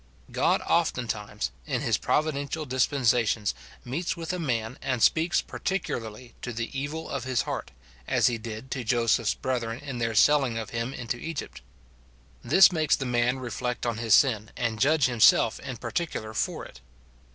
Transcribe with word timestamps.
God 0.31 0.61
oftentimes, 0.61 1.51
in 1.67 1.81
his 1.81 1.99
providential 1.99 2.65
dispen 2.65 3.01
sations, 3.03 3.53
meets 3.85 4.17
with 4.17 4.33
a 4.33 4.39
man, 4.39 4.79
and 4.81 5.03
speaks 5.03 5.43
particularly 5.43 6.33
to 6.41 6.51
the 6.51 6.75
evil 6.75 7.07
of 7.07 7.23
his 7.25 7.43
heart, 7.43 7.69
as 8.07 8.25
he 8.25 8.39
did 8.39 8.71
to 8.71 8.83
Joseph's 8.83 9.35
brethren 9.35 9.77
in 9.79 9.99
their 9.99 10.15
selling 10.15 10.57
of 10.57 10.71
him 10.71 10.91
into 10.91 11.17
Egypt. 11.17 11.61
This 12.43 12.71
makes 12.71 12.95
the 12.95 13.05
man 13.05 13.37
reflect 13.37 13.85
on 13.85 13.97
his 13.97 14.15
sin, 14.15 14.49
and 14.57 14.79
judge 14.79 15.05
himself 15.05 15.59
in 15.59 15.77
particular 15.77 16.33
for 16.33 16.65
it. 16.65 16.81